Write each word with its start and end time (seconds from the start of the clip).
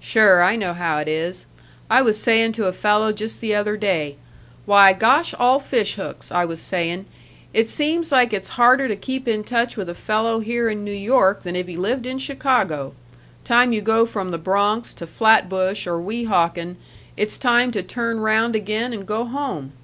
"Sure, 0.00 0.42
I 0.42 0.56
know 0.56 0.72
how 0.72 0.98
it 0.98 1.06
is. 1.06 1.46
I 1.88 2.02
was 2.02 2.20
saying 2.20 2.50
to 2.54 2.66
a 2.66 2.72
fellow 2.72 3.12
just 3.12 3.40
the 3.40 3.54
other 3.54 3.76
day, 3.76 4.16
'Why, 4.66 4.92
gosh 4.92 5.32
all 5.38 5.60
fish 5.60 5.94
hooks!' 5.94 6.32
I 6.32 6.44
was 6.44 6.60
saying, 6.60 7.04
'it 7.54 7.68
seems 7.68 8.10
like 8.10 8.32
it's 8.32 8.48
harder 8.58 8.88
to 8.88 8.96
keep 8.96 9.28
in 9.28 9.44
touch 9.44 9.76
with 9.76 9.88
a 9.88 9.94
fellow 9.94 10.40
here 10.40 10.68
in 10.68 10.82
New 10.82 10.90
York 10.90 11.44
than 11.44 11.54
if 11.54 11.68
he 11.68 11.76
lived 11.76 12.06
in 12.06 12.18
Chicago 12.18 12.92
time 13.44 13.72
you 13.72 13.80
go 13.80 14.04
from 14.04 14.32
the 14.32 14.36
Bronx 14.36 14.92
to 14.94 15.06
Flatbush 15.06 15.86
or 15.86 16.00
Weehawken, 16.00 16.74
it's 17.16 17.38
time 17.38 17.70
to 17.70 17.80
turn 17.84 18.18
round 18.18 18.56
again 18.56 18.92
and 18.92 19.06
go 19.06 19.26
home!' 19.26 19.74